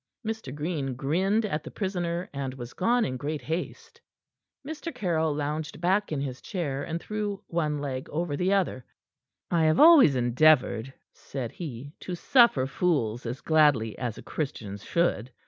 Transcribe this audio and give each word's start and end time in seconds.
Mr. 0.25 0.51
Green 0.55 0.95
grinned 0.95 1.45
at 1.45 1.63
the 1.63 1.69
prisoner, 1.69 2.27
and 2.33 2.55
was 2.55 2.73
gone 2.73 3.05
in 3.05 3.17
great 3.17 3.43
haste. 3.43 4.01
Mr. 4.67 4.91
Caryll 4.91 5.31
lounged 5.35 5.79
back 5.79 6.11
in 6.11 6.19
his 6.21 6.41
chair, 6.41 6.81
and 6.81 6.99
threw 6.99 7.43
one 7.45 7.77
leg 7.77 8.09
over 8.09 8.35
the 8.35 8.51
other. 8.51 8.83
"I 9.51 9.65
have 9.65 9.79
always 9.79 10.15
endeavored," 10.15 10.91
said 11.13 11.51
he, 11.51 11.93
"to 11.99 12.15
suffer 12.15 12.65
fools 12.65 13.27
as 13.27 13.41
gladly 13.41 13.95
as 13.99 14.17
a 14.17 14.23
Christian 14.23 14.77
should. 14.77 15.29